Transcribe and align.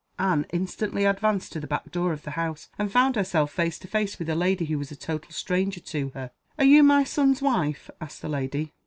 Anne 0.17 0.47
instantly 0.51 1.05
advanced 1.05 1.51
to 1.51 1.59
the 1.59 1.67
back 1.67 1.91
door 1.91 2.11
of 2.11 2.23
the 2.23 2.31
house 2.31 2.69
and 2.79 2.91
found 2.91 3.15
herself 3.15 3.51
face 3.51 3.77
to 3.77 3.87
face 3.87 4.17
with 4.17 4.27
a 4.29 4.35
lady 4.35 4.65
who 4.65 4.79
was 4.79 4.91
a 4.91 4.95
total 4.95 5.29
stranger 5.31 5.79
to 5.79 6.09
her. 6.15 6.31
"Are 6.57 6.65
you 6.65 6.81
my 6.81 7.03
son's 7.03 7.39
wife?" 7.39 7.87
asked 8.01 8.23
the 8.23 8.27
lady. 8.29 8.73